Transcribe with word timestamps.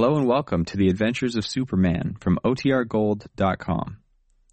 Hello 0.00 0.14
and 0.14 0.28
welcome 0.28 0.64
to 0.64 0.76
the 0.76 0.90
Adventures 0.90 1.34
of 1.34 1.44
Superman 1.44 2.14
from 2.20 2.38
OTRGold.com. 2.44 3.96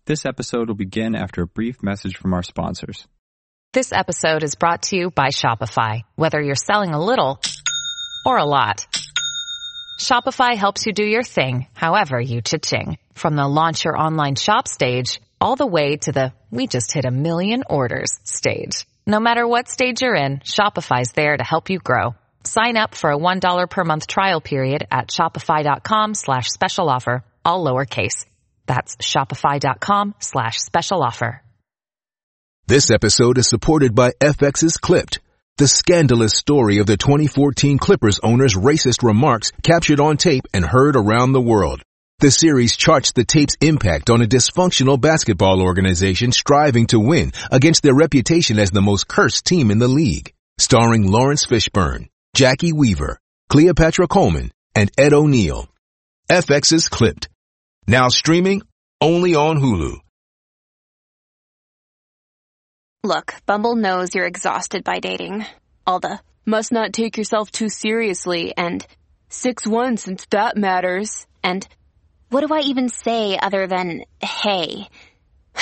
This 0.07 0.25
episode 0.25 0.69
will 0.69 0.75
begin 0.75 1.15
after 1.15 1.43
a 1.43 1.47
brief 1.47 1.83
message 1.83 2.17
from 2.17 2.33
our 2.33 2.41
sponsors. 2.41 3.07
This 3.71 3.92
episode 3.93 4.42
is 4.42 4.55
brought 4.55 4.81
to 4.87 4.97
you 4.97 5.11
by 5.11 5.27
Shopify. 5.27 6.01
Whether 6.16 6.42
you're 6.42 6.55
selling 6.55 6.95
a 6.95 7.00
little 7.00 7.39
or 8.25 8.38
a 8.38 8.43
lot, 8.43 8.88
Shopify 10.02 10.55
helps 10.55 10.88
you 10.88 10.93
do 10.93 11.05
your 11.05 11.21
thing, 11.21 11.68
however 11.75 12.20
you 12.20 12.41
cha-ching. 12.41 12.98
From 13.14 13.36
the 13.36 13.48
launch 13.48 13.86
your 13.86 14.00
online 14.00 14.34
shop 14.34 14.68
stage, 14.68 15.21
all 15.39 15.55
the 15.55 15.68
way 15.68 15.98
to 15.98 16.12
the 16.12 16.34
we 16.50 16.66
just 16.66 16.91
hit 16.91 17.05
a 17.05 17.12
million 17.12 17.66
orders 17.70 18.20
stage. 18.23 18.88
No 19.05 19.20
matter 19.20 19.48
what 19.48 19.70
stage 19.70 20.02
you're 20.02 20.16
in, 20.16 20.39
Shopify's 20.39 21.12
there 21.12 21.38
to 21.38 21.43
help 21.43 21.70
you 21.70 21.77
grow. 21.77 22.16
Sign 22.46 22.77
up 22.77 22.96
for 22.96 23.12
a 23.12 23.18
$1 23.18 23.70
per 23.70 23.84
month 23.84 24.07
trial 24.07 24.41
period 24.41 24.86
at 24.91 25.09
shopify.com 25.09 26.14
slash 26.14 26.50
special 26.50 26.89
offer, 26.89 27.23
all 27.44 27.66
lowercase. 27.66 28.26
That's 28.66 28.95
shopify.com 28.98 30.16
slash 30.20 30.58
special 30.58 31.03
offer. 31.03 31.41
This 32.67 32.89
episode 32.89 33.38
is 33.38 33.48
supported 33.48 33.94
by 33.94 34.13
FX's 34.20 34.77
Clipped, 34.77 35.20
the 35.58 35.67
scandalous 35.67 36.34
story 36.34 36.80
of 36.80 36.88
the 36.88 36.98
2014 36.98 37.77
Clippers 37.77 38.20
owner's 38.23 38.55
racist 38.55 39.03
remarks 39.03 39.52
captured 39.62 40.00
on 40.00 40.17
tape 40.17 40.45
and 40.53 40.66
heard 40.66 40.95
around 40.95 41.31
the 41.34 41.41
world. 41.41 41.84
The 42.20 42.31
series 42.31 42.75
charts 42.75 43.12
the 43.12 43.23
tape's 43.23 43.55
impact 43.62 44.09
on 44.09 44.22
a 44.22 44.25
dysfunctional 44.25 45.00
basketball 45.00 45.62
organization 45.62 46.31
striving 46.31 46.88
to 46.88 47.00
win 47.00 47.34
against 47.52 47.84
their 47.84 47.94
reputation 47.94 48.58
as 48.58 48.72
the 48.72 48.81
most 48.81 49.08
cursed 49.08 49.45
team 49.45 49.70
in 49.70 49.80
the 49.80 49.88
league. 49.88 50.34
Starring 50.58 51.05
Laurence 51.05 51.45
Fishburne, 51.45 52.08
Jacki 52.35 52.73
Weaver, 52.73 53.17
Cleopatra 53.48 54.09
Coleman, 54.09 54.52
and 54.75 54.91
Ed 54.98 55.13
O'Neill. 55.13 55.70
FX's 56.30 56.89
Clipped. 56.89 57.30
Now 57.88 58.09
streaming 58.09 58.61
only 58.99 59.36
on 59.36 59.58
Hulu. 59.58 60.00
Look, 63.06 63.36
Bumble 63.45 63.78
knows 63.78 64.13
you're 64.13 64.25
exhausted 64.25 64.83
by 64.83 65.00
dating. 65.00 65.45
All 65.88 66.02
the 66.02 66.19
must 66.45 66.73
not 66.73 66.91
take 66.91 67.16
yourself 67.16 67.52
too 67.52 67.69
seriously 67.69 68.53
and 68.58 68.86
6-1 69.30 69.97
since 69.97 70.25
that 70.31 70.58
matters. 70.58 71.25
And 71.41 71.66
what 72.31 72.45
do 72.45 72.53
I 72.53 72.63
even 72.66 72.89
say 72.89 73.39
other 73.41 73.66
than 73.66 74.02
hey? 74.19 74.89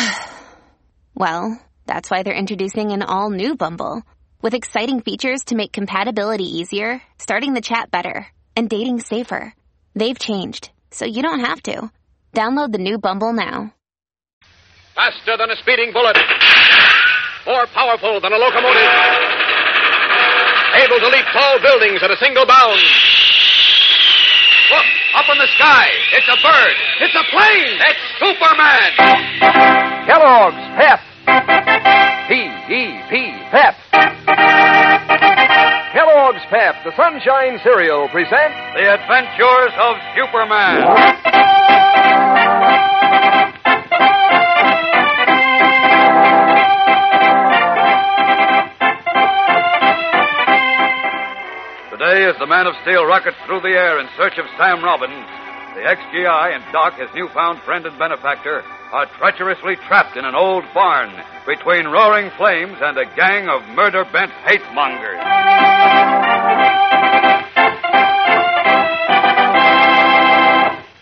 well, 1.14 1.62
that's 1.86 2.10
why 2.10 2.24
they're 2.24 2.34
introducing 2.34 2.94
an 2.94 3.04
all 3.04 3.30
new 3.30 3.56
Bumble 3.56 4.02
with 4.44 4.54
exciting 4.54 5.00
features 5.00 5.46
to 5.46 5.56
make 5.56 5.72
compatibility 5.72 6.44
easier, 6.44 7.02
starting 7.18 7.54
the 7.54 7.62
chat 7.62 7.90
better, 7.90 8.28
and 8.58 8.70
dating 8.70 9.00
safer. 9.00 9.56
They've 9.96 10.20
changed, 10.20 10.70
so 10.92 11.06
you 11.06 11.24
don't 11.24 11.40
have 11.40 11.64
to. 11.64 11.90
Download 12.34 12.72
the 12.72 12.78
new 12.78 12.98
Bumble 13.00 13.32
now. 13.32 13.74
Faster 14.96 15.38
than 15.38 15.50
a 15.50 15.56
speeding 15.56 15.94
bullet. 15.94 16.18
More 17.48 17.66
powerful 17.74 18.20
than 18.20 18.34
a 18.34 18.38
locomotive. 18.38 18.92
Able 20.76 21.00
to 21.00 21.08
leap 21.08 21.26
tall 21.32 21.62
buildings 21.62 22.04
at 22.04 22.12
a 22.12 22.18
single 22.18 22.46
bound. 22.46 22.82
Look, 24.72 24.86
up 25.16 25.30
in 25.32 25.38
the 25.38 25.48
sky. 25.56 25.88
It's 26.14 26.28
a 26.28 26.38
bird. 26.44 26.76
It's 27.00 27.16
a 27.16 27.24
plane. 27.32 27.80
It's 27.88 28.04
Superman. 28.20 28.92
Kellogg's 30.06 30.68
Pep. 30.76 32.03
P-E-P, 32.28 33.14
Pep. 33.52 33.76
Kellogg's 35.92 36.46
Pep, 36.50 36.76
the 36.86 36.96
Sunshine 36.96 37.60
Cereal, 37.64 38.08
presents 38.08 38.56
The 38.76 38.94
Adventures 38.96 39.74
of 39.78 39.98
Superman. 40.16 40.88
Today, 51.92 52.24
as 52.24 52.40
the 52.40 52.48
Man 52.48 52.68
of 52.68 52.74
Steel 52.84 53.06
rockets 53.06 53.36
through 53.46 53.60
the 53.62 53.76
air 53.76 54.00
in 54.00 54.08
search 54.16 54.38
of 54.38 54.46
Sam 54.58 54.82
Robbins, 54.82 55.28
the 55.76 55.82
XGI 55.82 56.56
and 56.56 56.64
Doc, 56.72 56.98
his 56.98 57.10
newfound 57.14 57.62
friend 57.64 57.86
and 57.86 58.00
benefactor, 58.00 58.64
are 58.94 59.08
treacherously 59.18 59.76
trapped 59.88 60.16
in 60.18 60.24
an 60.24 60.36
old 60.36 60.64
barn 60.72 61.10
between 61.48 61.88
roaring 61.88 62.30
flames 62.38 62.78
and 62.80 62.96
a 62.96 63.06
gang 63.16 63.50
of 63.50 63.68
murder 63.76 64.06
bent 64.14 64.32
hate 64.46 64.62
mongers. 64.76 65.20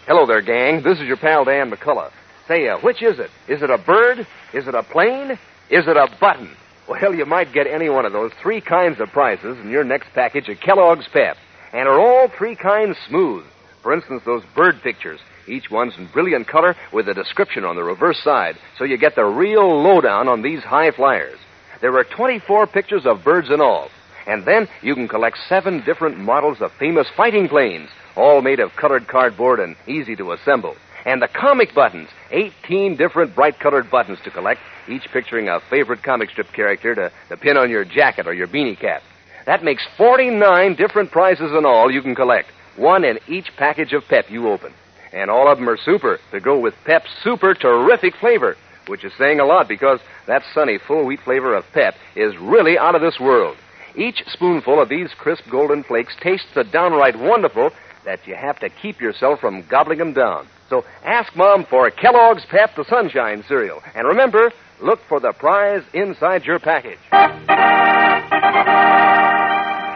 Hello 0.08 0.26
there, 0.26 0.42
gang. 0.42 0.82
This 0.82 1.00
is 1.00 1.06
your 1.06 1.18
pal 1.18 1.44
Dan 1.44 1.70
McCullough. 1.70 2.14
Say, 2.48 2.70
uh, 2.70 2.78
which 2.80 3.04
is 3.04 3.20
it? 3.20 3.30
Is 3.50 3.62
it 3.62 3.70
a 3.70 3.78
bird? 3.78 4.26
Is 4.54 4.70
it 4.70 4.74
a 4.74 4.84
plane? 4.84 5.32
Is 5.70 5.86
it 5.86 5.98
a 5.98 6.08
button? 6.22 6.50
Well, 6.88 7.14
you 7.14 7.26
might 7.26 7.54
get 7.54 7.68
any 7.68 7.90
one 7.90 8.06
of 8.06 8.14
those 8.14 8.32
three 8.42 8.62
kinds 8.62 9.02
of 9.02 9.10
prizes 9.10 9.58
in 9.60 9.70
your 9.70 9.84
next 9.84 10.14
package 10.14 10.48
of 10.48 10.62
Kellogg's 10.62 11.08
Pep. 11.12 11.36
And 11.74 11.90
are 11.90 12.00
all 12.00 12.30
three 12.38 12.56
kinds 12.56 12.98
smooth? 13.10 13.46
For 13.84 13.94
instance, 13.94 14.22
those 14.26 14.44
bird 14.56 14.82
pictures. 14.82 15.20
Each 15.52 15.70
one's 15.70 15.98
in 15.98 16.08
brilliant 16.08 16.48
color 16.48 16.78
with 16.94 17.10
a 17.10 17.14
description 17.14 17.66
on 17.66 17.76
the 17.76 17.84
reverse 17.84 18.24
side, 18.24 18.58
so 18.78 18.86
you 18.86 18.98
get 18.98 19.16
the 19.16 19.26
real 19.26 19.84
lowdown 19.84 20.30
on 20.30 20.42
these 20.42 20.64
high 20.64 20.92
flyers. 20.92 21.38
There 21.82 21.98
are 21.98 22.06
24 22.06 22.68
pictures 22.68 23.06
of 23.06 23.26
birds 23.26 23.50
in 23.50 23.60
all. 23.60 23.90
And 24.26 24.46
then 24.46 24.70
you 24.82 24.96
can 24.96 25.10
collect 25.10 25.38
seven 25.50 25.84
different 25.84 26.18
models 26.18 26.62
of 26.62 26.72
famous 26.80 27.08
fighting 27.18 27.50
planes, 27.50 27.90
all 28.16 28.42
made 28.42 28.62
of 28.62 28.78
colored 28.78 29.10
cardboard 29.10 29.60
and 29.60 29.76
easy 29.88 30.16
to 30.16 30.32
assemble. 30.32 30.78
And 31.06 31.22
the 31.22 31.28
comic 31.28 31.76
buttons, 31.76 32.08
18 32.30 32.96
different 32.96 33.36
bright 33.36 33.60
colored 33.60 33.92
buttons 33.92 34.20
to 34.24 34.32
collect, 34.32 34.62
each 34.88 35.04
picturing 35.12 35.50
a 35.50 35.60
favorite 35.70 36.02
comic 36.02 36.30
strip 36.30 36.54
character 36.54 36.96
to, 36.96 37.12
to 37.28 37.36
pin 37.36 37.58
on 37.58 37.70
your 37.70 37.84
jacket 37.84 38.26
or 38.26 38.34
your 38.34 38.48
beanie 38.48 38.80
cap. 38.80 39.02
That 39.48 39.66
makes 39.66 39.86
49 39.98 40.76
different 40.76 41.12
prizes 41.12 41.52
in 41.52 41.66
all 41.66 41.92
you 41.92 42.02
can 42.02 42.16
collect, 42.16 42.50
one 42.78 43.04
in 43.04 43.20
each 43.28 43.50
package 43.58 43.92
of 43.92 44.08
Pep 44.08 44.30
you 44.30 44.48
open. 44.48 44.74
And 45.14 45.30
all 45.30 45.52
of 45.52 45.58
them 45.58 45.70
are 45.70 45.78
super 45.78 46.20
to 46.32 46.40
go 46.40 46.60
with 46.60 46.74
Pep's 46.86 47.10
super 47.24 47.54
terrific 47.54 48.16
flavor, 48.16 48.56
which 48.88 49.04
is 49.04 49.12
saying 49.18 49.40
a 49.40 49.46
lot 49.46 49.68
because 49.68 50.00
that 50.28 50.44
sunny 50.54 50.78
full 50.78 51.06
wheat 51.06 51.20
flavor 51.22 51.54
of 51.54 51.66
Pep 51.74 51.96
is 52.16 52.38
really 52.38 52.78
out 52.78 52.96
of 52.96 53.02
this 53.02 53.20
world. 53.20 53.58
Each 53.96 54.24
spoonful 54.28 54.82
of 54.82 54.90
these 54.90 55.10
crisp 55.18 55.44
golden 55.50 55.84
flakes 55.84 56.16
tastes 56.22 56.48
so 56.54 56.64
downright 56.64 57.20
wonderful 57.20 57.72
that 58.06 58.26
you 58.26 58.36
have 58.36 58.60
to 58.60 58.70
keep 58.70 59.02
yourself 59.02 59.40
from 59.40 59.66
gobbling 59.68 60.00
them 60.00 60.14
down. 60.14 60.48
So 60.70 60.86
ask 61.04 61.36
Mom 61.36 61.66
for 61.66 61.92
Kellogg's 61.92 62.46
Pep 62.50 62.76
the 62.76 62.86
Sunshine 62.86 63.44
cereal. 63.48 63.82
And 63.94 64.08
remember, 64.08 64.52
look 64.82 65.00
for 65.10 65.20
the 65.20 65.34
prize 65.34 65.84
inside 65.94 66.46
your 66.46 66.60
package. 66.60 67.00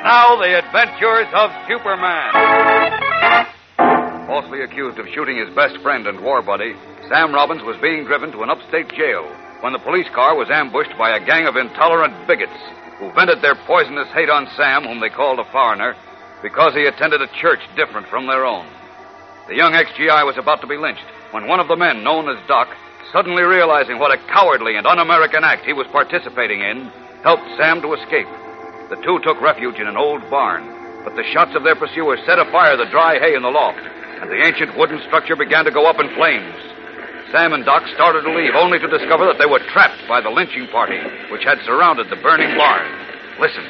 Now, 0.04 0.36
the 0.36 0.60
adventures 0.60 1.28
of 1.34 1.50
Superman. 1.68 3.05
Falsely 4.28 4.62
accused 4.62 4.98
of 4.98 5.08
shooting 5.14 5.38
his 5.38 5.54
best 5.54 5.78
friend 5.84 6.08
and 6.08 6.20
war 6.20 6.42
buddy, 6.42 6.74
Sam 7.08 7.32
Robbins 7.32 7.62
was 7.62 7.78
being 7.78 8.06
driven 8.06 8.32
to 8.32 8.42
an 8.42 8.50
upstate 8.50 8.90
jail 8.90 9.24
when 9.62 9.72
the 9.72 9.80
police 9.80 10.10
car 10.16 10.36
was 10.36 10.50
ambushed 10.50 10.98
by 10.98 11.16
a 11.16 11.24
gang 11.24 11.46
of 11.46 11.56
intolerant 11.56 12.28
bigots 12.28 12.58
who 12.98 13.14
vented 13.14 13.42
their 13.42 13.54
poisonous 13.54 14.08
hate 14.10 14.30
on 14.30 14.50
Sam, 14.58 14.84
whom 14.84 15.00
they 15.00 15.10
called 15.10 15.38
a 15.38 15.52
foreigner, 15.52 15.96
because 16.42 16.74
he 16.74 16.86
attended 16.86 17.22
a 17.22 17.30
church 17.40 17.60
different 17.76 18.08
from 18.08 18.26
their 18.26 18.46
own. 18.46 18.66
The 19.48 19.56
young 19.56 19.74
XGI 19.74 20.26
was 20.26 20.38
about 20.38 20.62
to 20.62 20.68
be 20.68 20.78
lynched 20.78 21.06
when 21.30 21.48
one 21.48 21.60
of 21.60 21.68
the 21.68 21.76
men, 21.76 22.04
known 22.04 22.28
as 22.28 22.42
Doc, 22.48 22.68
suddenly 23.14 23.44
realizing 23.44 24.00
what 24.00 24.12
a 24.12 24.18
cowardly 24.34 24.76
and 24.76 24.88
un 24.88 25.00
American 25.00 25.44
act 25.44 25.66
he 25.66 25.74
was 25.74 25.86
participating 25.92 26.62
in, 26.62 26.90
helped 27.22 27.46
Sam 27.58 27.80
to 27.82 27.94
escape. 27.94 28.28
The 28.90 29.02
two 29.06 29.20
took 29.22 29.40
refuge 29.40 29.78
in 29.78 29.88
an 29.88 29.98
old 29.98 30.28
barn, 30.32 30.66
but 31.04 31.16
the 31.16 31.30
shots 31.32 31.56
of 31.56 31.64
their 31.64 31.76
pursuers 31.76 32.20
set 32.26 32.40
afire 32.40 32.76
the 32.76 32.90
dry 32.90 33.20
hay 33.20 33.36
in 33.36 33.44
the 33.44 33.54
loft, 33.54 33.86
and 34.22 34.32
the 34.32 34.40
ancient 34.46 34.78
wooden 34.78 35.02
structure 35.08 35.36
began 35.36 35.66
to 35.66 35.72
go 35.72 35.86
up 35.86 36.00
in 36.00 36.08
flames. 36.16 36.56
Sam 37.34 37.52
and 37.52 37.66
Doc 37.66 37.84
started 37.94 38.22
to 38.24 38.32
leave, 38.32 38.56
only 38.56 38.80
to 38.80 38.88
discover 38.88 39.26
that 39.28 39.42
they 39.42 39.50
were 39.50 39.60
trapped 39.74 40.00
by 40.08 40.22
the 40.22 40.30
lynching 40.30 40.70
party, 40.72 41.02
which 41.34 41.44
had 41.44 41.60
surrounded 41.66 42.08
the 42.08 42.16
burning 42.22 42.54
barn. 42.56 42.86
Listen. 43.42 43.66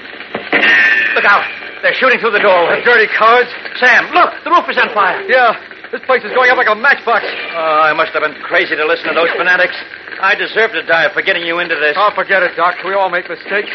Look 1.18 1.26
out! 1.26 1.48
They're 1.82 1.96
shooting 1.96 2.20
through 2.20 2.36
the 2.36 2.44
doorway. 2.44 2.84
The 2.84 2.86
dirty 2.86 3.10
cowards. 3.16 3.50
Sam, 3.80 4.12
look! 4.14 4.38
The 4.44 4.52
roof 4.52 4.68
is 4.70 4.78
on 4.78 4.92
fire. 4.94 5.24
Yeah, 5.26 5.56
this 5.90 6.04
place 6.06 6.22
is 6.28 6.34
going 6.36 6.52
up 6.52 6.58
like 6.58 6.70
a 6.70 6.76
matchbox. 6.76 7.24
Oh, 7.56 7.88
I 7.88 7.94
must 7.96 8.12
have 8.14 8.22
been 8.22 8.38
crazy 8.44 8.76
to 8.76 8.86
listen 8.86 9.10
to 9.10 9.16
those 9.16 9.32
fanatics. 9.34 9.76
I 10.22 10.36
deserve 10.36 10.76
to 10.76 10.84
die 10.84 11.10
for 11.16 11.22
getting 11.24 11.48
you 11.48 11.60
into 11.60 11.76
this. 11.76 11.96
Oh, 11.98 12.12
forget 12.14 12.44
it, 12.44 12.54
Doc. 12.56 12.76
We 12.84 12.94
all 12.94 13.10
make 13.10 13.30
mistakes. 13.30 13.72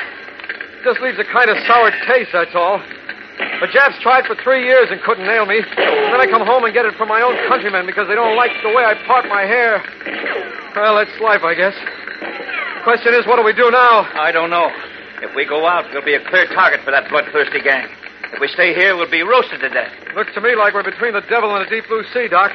Just 0.85 1.00
leaves 1.00 1.19
a 1.19 1.29
kind 1.29 1.50
of 1.50 1.56
sour 1.67 1.91
taste, 2.06 2.31
that's 2.33 2.55
all. 2.55 2.81
The 3.61 3.69
Japs 3.73 4.01
tried 4.01 4.25
for 4.25 4.35
three 4.41 4.65
years 4.65 4.89
and 4.91 5.01
couldn't 5.03 5.27
nail 5.27 5.45
me. 5.45 5.61
And 5.61 6.09
then 6.13 6.21
I 6.21 6.27
come 6.29 6.45
home 6.45 6.65
and 6.65 6.73
get 6.73 6.85
it 6.87 6.95
from 6.97 7.09
my 7.09 7.21
own 7.21 7.37
countrymen 7.49 7.85
because 7.85 8.09
they 8.09 8.15
don't 8.15 8.37
like 8.37 8.53
the 8.63 8.73
way 8.73 8.85
I 8.85 8.95
part 9.07 9.29
my 9.29 9.43
hair. 9.45 9.85
Well, 10.77 10.97
that's 10.97 11.13
life, 11.21 11.45
I 11.45 11.55
guess. 11.55 11.75
The 11.75 12.85
question 12.85 13.13
is, 13.13 13.27
what 13.29 13.37
do 13.37 13.45
we 13.45 13.53
do 13.53 13.71
now? 13.71 14.09
I 14.17 14.33
don't 14.33 14.49
know. 14.49 14.73
If 15.21 15.37
we 15.37 15.45
go 15.45 15.69
out, 15.69 15.85
we'll 15.93 16.05
be 16.05 16.15
a 16.17 16.25
clear 16.29 16.47
target 16.49 16.81
for 16.81 16.91
that 16.91 17.09
bloodthirsty 17.13 17.61
gang. 17.61 17.89
If 18.33 18.41
we 18.41 18.49
stay 18.49 18.73
here, 18.73 18.97
we'll 18.97 19.11
be 19.11 19.23
roasted 19.23 19.61
to 19.61 19.69
death. 19.69 19.93
Looks 20.17 20.33
to 20.35 20.41
me 20.41 20.57
like 20.57 20.73
we're 20.73 20.87
between 20.87 21.13
the 21.13 21.21
devil 21.29 21.55
and 21.55 21.67
a 21.67 21.69
deep 21.69 21.85
blue 21.89 22.05
sea, 22.15 22.29
Doc. 22.29 22.53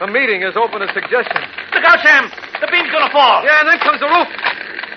The 0.00 0.06
meeting 0.10 0.42
is 0.42 0.56
open 0.56 0.80
to 0.80 0.88
suggestion. 0.92 1.42
Look 1.74 1.84
out, 1.84 2.00
Sam! 2.02 2.26
The 2.60 2.66
beam's 2.66 2.90
gonna 2.90 3.12
fall! 3.12 3.44
Yeah, 3.44 3.60
and 3.60 3.68
then 3.68 3.78
comes 3.78 4.00
the 4.00 4.10
roof. 4.10 4.28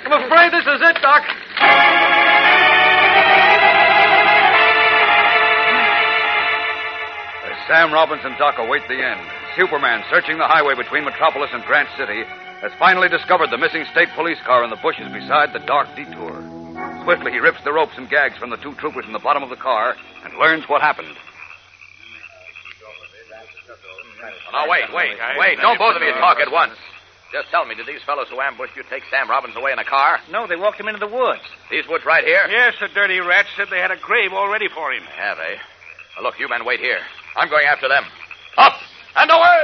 I'm 0.10 0.26
afraid 0.26 0.50
this 0.52 0.66
is 0.66 0.82
it, 0.82 0.98
Doc. 1.02 2.09
Sam 7.70 7.94
Robbins 7.94 8.26
and 8.26 8.36
Doc 8.42 8.58
await 8.58 8.82
the 8.88 8.98
end, 8.98 9.22
Superman, 9.56 10.04
searching 10.10 10.40
the 10.40 10.50
highway 10.50 10.74
between 10.74 11.06
Metropolis 11.06 11.52
and 11.54 11.62
Grant 11.70 11.88
City, 11.96 12.26
has 12.66 12.74
finally 12.80 13.08
discovered 13.08 13.52
the 13.52 13.62
missing 13.62 13.86
state 13.92 14.10
police 14.18 14.42
car 14.42 14.64
in 14.64 14.72
the 14.72 14.82
bushes 14.82 15.06
beside 15.14 15.54
the 15.54 15.62
dark 15.70 15.86
detour. 15.96 16.34
Swiftly, 17.06 17.32
he 17.32 17.38
rips 17.38 17.62
the 17.64 17.72
ropes 17.72 17.94
and 17.96 18.10
gags 18.10 18.36
from 18.42 18.50
the 18.50 18.58
two 18.58 18.74
troopers 18.82 19.06
in 19.06 19.14
the 19.14 19.22
bottom 19.22 19.44
of 19.44 19.54
the 19.54 19.56
car 19.56 19.96
and 20.26 20.34
learns 20.40 20.68
what 20.68 20.82
happened. 20.82 21.14
Now, 24.52 24.68
wait, 24.68 24.90
wait, 24.92 25.14
wait. 25.38 25.62
Don't 25.62 25.78
both 25.78 25.96
of 25.96 26.02
you 26.02 26.14
talk 26.14 26.40
at 26.40 26.52
once. 26.52 26.74
Just 27.32 27.50
tell 27.52 27.66
me, 27.66 27.76
did 27.76 27.86
these 27.86 28.02
fellows 28.02 28.30
who 28.34 28.42
ambushed 28.42 28.76
you 28.76 28.82
take 28.90 29.04
Sam 29.12 29.30
Robbins 29.30 29.56
away 29.56 29.74
in 29.74 29.78
a 29.78 29.86
car? 29.86 30.18
No, 30.32 30.48
they 30.48 30.56
walked 30.56 30.80
him 30.80 30.88
into 30.88 31.00
the 31.00 31.08
woods. 31.08 31.46
These 31.70 31.88
woods 31.88 32.04
right 32.04 32.24
here? 32.24 32.50
Yes, 32.50 32.74
the 32.82 32.88
dirty 32.88 33.20
rats 33.20 33.50
said 33.56 33.68
they 33.70 33.78
had 33.78 33.92
a 33.92 33.98
grave 33.98 34.34
all 34.34 34.50
ready 34.50 34.70
for 34.74 34.92
him. 34.92 35.04
Have 35.04 35.38
they? 35.38 35.62
Well, 36.18 36.26
look, 36.26 36.40
you 36.40 36.50
men 36.50 36.66
wait 36.66 36.80
here. 36.80 37.02
I'm 37.40 37.48
going 37.48 37.64
after 37.72 37.88
them. 37.88 38.04
Up 38.58 38.76
and 39.16 39.32
away! 39.32 39.62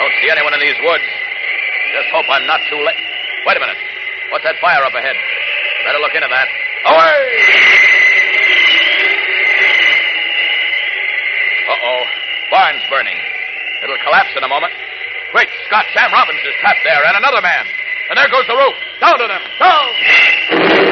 Don't 0.00 0.14
see 0.24 0.30
anyone 0.32 0.56
in 0.56 0.60
these 0.64 0.80
woods. 0.80 1.04
Just 1.92 2.08
hope 2.16 2.24
I'm 2.32 2.48
not 2.48 2.64
too 2.72 2.80
late. 2.80 2.96
Wait 3.44 3.56
a 3.58 3.60
minute. 3.60 3.76
What's 4.32 4.44
that 4.48 4.56
fire 4.64 4.80
up 4.80 4.96
ahead? 4.96 5.16
Better 5.84 6.00
look 6.00 6.16
into 6.16 6.32
that. 6.32 6.48
Away! 6.88 7.20
Uh-oh. 11.68 12.02
Barn's 12.50 12.82
burning. 12.88 13.20
It'll 13.84 14.00
collapse 14.00 14.32
in 14.34 14.42
a 14.42 14.48
moment. 14.48 14.72
Great 15.32 15.48
Scott, 15.68 15.84
Sam 15.92 16.10
Robbins 16.10 16.40
is 16.40 16.56
trapped 16.64 16.80
there, 16.84 17.04
and 17.04 17.16
another 17.20 17.42
man. 17.42 17.66
And 18.08 18.16
there 18.16 18.28
goes 18.32 18.46
the 18.48 18.56
roof. 18.56 18.76
Down 19.00 19.18
to 19.20 19.28
them. 19.28 19.42
Down! 19.60 20.91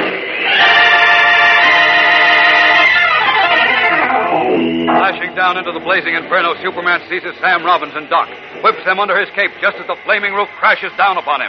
Down 5.41 5.57
into 5.57 5.73
the 5.73 5.81
blazing 5.81 6.13
inferno, 6.13 6.53
Superman 6.61 7.01
seizes 7.09 7.33
Sam 7.41 7.65
Robbins 7.65 7.97
and 7.97 8.05
Doc, 8.13 8.29
whips 8.61 8.85
them 8.85 9.01
under 9.01 9.17
his 9.17 9.31
cape 9.33 9.49
just 9.57 9.81
as 9.81 9.87
the 9.89 9.97
flaming 10.05 10.35
roof 10.37 10.51
crashes 10.61 10.93
down 11.01 11.17
upon 11.17 11.41
him. 11.41 11.49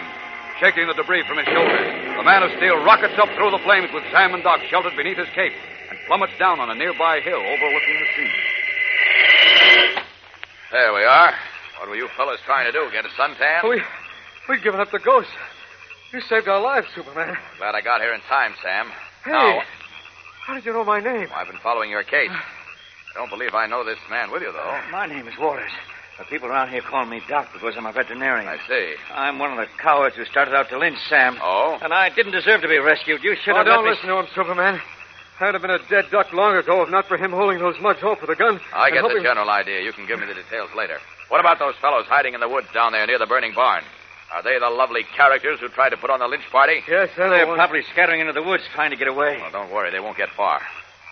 Shaking 0.64 0.88
the 0.88 0.94
debris 0.96 1.28
from 1.28 1.36
his 1.36 1.48
shoulders, 1.52 1.92
the 2.16 2.24
man 2.24 2.40
of 2.42 2.56
steel 2.56 2.80
rockets 2.88 3.20
up 3.20 3.28
through 3.36 3.52
the 3.52 3.60
flames 3.68 3.92
with 3.92 4.08
Sam 4.16 4.34
and 4.34 4.44
Doc 4.48 4.62
sheltered 4.72 4.96
beneath 4.96 5.18
his 5.18 5.28
cape 5.36 5.52
and 5.90 6.00
plummets 6.08 6.32
down 6.40 6.62
on 6.62 6.70
a 6.72 6.76
nearby 6.76 7.20
hill 7.20 7.36
overlooking 7.44 7.98
the 8.00 8.08
scene. 8.16 8.32
There 10.72 10.94
we 10.96 11.04
are. 11.04 11.34
What 11.84 11.90
were 11.90 11.98
you 12.00 12.08
fellas 12.16 12.40
trying 12.46 12.68
to 12.68 12.72
do? 12.72 12.88
Get 12.94 13.04
a 13.04 13.10
suntan? 13.20 13.68
We, 13.68 13.82
we'd 14.48 14.64
given 14.64 14.80
up 14.80 14.92
the 14.92 15.00
ghost. 15.00 15.28
You 16.14 16.22
saved 16.22 16.48
our 16.48 16.62
lives, 16.62 16.88
Superman. 16.96 17.36
Glad 17.58 17.76
I 17.76 17.82
got 17.82 18.00
here 18.00 18.14
in 18.14 18.22
time, 18.22 18.54
Sam. 18.64 18.88
Hey, 19.26 19.32
Now, 19.32 19.62
how 20.48 20.54
did 20.54 20.64
you 20.64 20.72
know 20.72 20.86
my 20.86 21.02
name? 21.02 21.28
I've 21.36 21.48
been 21.48 21.60
following 21.60 21.90
your 21.90 22.04
case. 22.04 22.32
Uh, 22.32 22.40
I 23.14 23.20
don't 23.20 23.30
believe 23.30 23.54
I 23.54 23.68
know 23.68 23.84
this 23.84 24.00
man 24.10 24.32
with 24.32 24.42
you, 24.42 24.52
though. 24.52 24.80
My 24.92 25.06
name 25.06 25.28
is 25.28 25.38
Waters. 25.38 25.72
The 26.18 26.26
people 26.26 26.48
around 26.50 26.70
here 26.70 26.82
call 26.82 27.06
me 27.06 27.22
Doc 27.28 27.52
because 27.54 27.76
I'm 27.76 27.86
a 27.86 27.92
veterinarian. 27.92 28.48
I 28.48 28.58
see. 28.68 28.94
I'm 29.14 29.40
one 29.40 29.52
of 29.52 29.58
the 29.58 29.66
cowards 29.78 30.16
who 30.16 30.26
started 30.26 30.54
out 30.54 30.70
to 30.70 30.78
lynch 30.78 30.98
Sam. 31.10 31.38
Oh? 31.42 31.80
And 31.82 31.94
I 31.94 32.10
didn't 32.10 32.32
deserve 32.34 32.62
to 32.62 32.68
be 32.68 32.78
rescued. 32.78 33.24
You 33.24 33.36
should 33.36 33.54
Oh, 33.54 33.58
have 33.58 33.66
don't 33.66 33.78
let 33.78 33.84
me- 33.86 33.90
listen 33.92 34.08
to 34.10 34.18
him, 34.20 34.28
Superman. 34.36 34.82
I'd 35.40 35.54
have 35.56 35.62
been 35.64 35.72
a 35.72 35.80
dead 35.90 36.12
duck 36.12 36.32
long 36.34 36.56
ago 36.56 36.84
if 36.84 36.90
not 36.90 37.08
for 37.08 37.18
him 37.18 37.32
holding 37.32 37.58
those 37.58 37.80
mugs 37.80 38.04
off 38.04 38.22
with 38.22 38.30
a 38.30 38.36
gun. 38.36 38.62
I 38.74 38.88
and 38.88 38.94
get 38.94 39.02
the 39.02 39.08
hoping- 39.10 39.24
general 39.24 39.50
idea. 39.50 39.82
You 39.82 39.92
can 39.92 40.06
give 40.06 40.20
me 40.20 40.28
the 40.28 40.36
details 40.36 40.70
later. 40.76 41.00
What 41.30 41.40
about 41.40 41.58
those 41.58 41.76
fellows 41.78 42.06
hiding 42.08 42.36
in 42.36 42.40
the 42.40 42.48
woods 42.50 42.68
down 42.74 42.92
there 42.92 43.08
near 43.08 43.18
the 43.18 43.26
burning 43.26 43.54
barn? 43.54 43.84
Are 44.32 44.44
they 44.44 44.60
the 44.60 44.70
lovely 44.70 45.04
characters 45.04 45.60
who 45.60 45.68
tried 45.70 45.90
to 45.90 45.98
put 45.98 46.12
on 46.12 46.20
the 46.20 46.28
lynch 46.28 46.48
party? 46.52 46.84
Yes, 46.88 47.10
I 47.18 47.28
They're 47.30 47.46
know. 47.48 47.56
probably 47.56 47.82
scattering 47.92 48.22
into 48.22 48.34
the 48.34 48.44
woods 48.44 48.64
trying 48.76 48.92
to 48.92 48.96
get 48.96 49.08
away. 49.08 49.40
Well, 49.42 49.50
don't 49.52 49.72
worry. 49.72 49.90
They 49.90 50.00
won't 50.00 50.16
get 50.18 50.30
far. 50.30 50.62